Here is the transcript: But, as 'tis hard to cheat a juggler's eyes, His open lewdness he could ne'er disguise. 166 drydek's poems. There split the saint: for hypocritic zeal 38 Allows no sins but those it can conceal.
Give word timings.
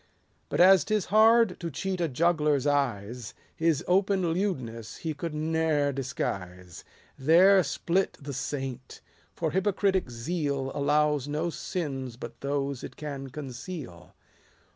But, 0.49 0.59
as 0.59 0.83
'tis 0.83 1.05
hard 1.13 1.59
to 1.59 1.69
cheat 1.69 2.01
a 2.01 2.07
juggler's 2.07 2.65
eyes, 2.65 3.35
His 3.55 3.83
open 3.87 4.33
lewdness 4.33 4.97
he 4.97 5.13
could 5.13 5.35
ne'er 5.35 5.91
disguise. 5.91 6.83
166 7.17 7.19
drydek's 7.19 7.19
poems. 7.19 7.27
There 7.27 7.63
split 8.01 8.17
the 8.19 8.33
saint: 8.33 9.01
for 9.35 9.51
hypocritic 9.51 10.09
zeal 10.09 10.71
38 10.71 10.81
Allows 10.81 11.27
no 11.27 11.49
sins 11.51 12.17
but 12.17 12.41
those 12.41 12.83
it 12.83 12.95
can 12.95 13.29
conceal. 13.29 14.15